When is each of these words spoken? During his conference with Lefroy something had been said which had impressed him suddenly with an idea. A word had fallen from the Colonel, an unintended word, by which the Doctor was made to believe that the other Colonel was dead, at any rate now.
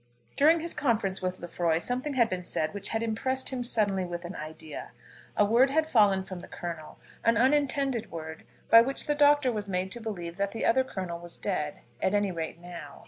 During 0.35 0.61
his 0.61 0.73
conference 0.73 1.21
with 1.21 1.37
Lefroy 1.39 1.77
something 1.77 2.15
had 2.15 2.27
been 2.27 2.41
said 2.41 2.73
which 2.73 2.87
had 2.89 3.03
impressed 3.03 3.49
him 3.49 3.63
suddenly 3.63 4.03
with 4.03 4.25
an 4.25 4.35
idea. 4.35 4.93
A 5.37 5.45
word 5.45 5.69
had 5.69 5.87
fallen 5.87 6.23
from 6.23 6.39
the 6.39 6.47
Colonel, 6.47 6.97
an 7.23 7.37
unintended 7.37 8.09
word, 8.09 8.43
by 8.71 8.81
which 8.81 9.05
the 9.05 9.13
Doctor 9.13 9.51
was 9.51 9.69
made 9.69 9.91
to 9.91 10.01
believe 10.01 10.37
that 10.37 10.53
the 10.53 10.65
other 10.65 10.83
Colonel 10.83 11.19
was 11.19 11.37
dead, 11.37 11.81
at 12.01 12.15
any 12.15 12.31
rate 12.31 12.59
now. 12.59 12.99